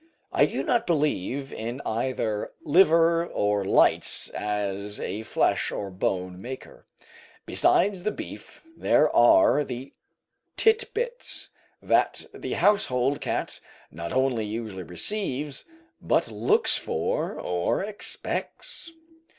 I 0.31 0.47
do 0.47 0.63
not 0.63 0.87
believe 0.87 1.53
in 1.53 1.79
either 1.85 2.53
liver 2.63 3.23
or 3.23 3.63
lights 3.63 4.29
as 4.29 4.99
a 4.99 5.21
flesh 5.21 5.69
or 5.71 5.91
bone 5.91 6.41
maker. 6.41 6.87
Besides 7.45 8.01
the 8.01 8.09
beef, 8.09 8.63
there 8.75 9.15
are 9.15 9.63
the 9.63 9.93
"tit 10.57 10.91
bits" 10.95 11.51
that 11.83 12.25
the 12.33 12.53
household 12.53 13.21
cat 13.21 13.59
not 13.91 14.11
only 14.11 14.43
usually 14.47 14.81
receives, 14.81 15.65
but 16.01 16.31
looks 16.31 16.79
for 16.79 17.39
or 17.39 17.83
expects. 17.83 18.91